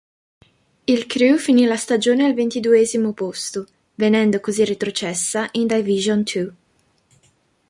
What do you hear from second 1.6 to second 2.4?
la stagione al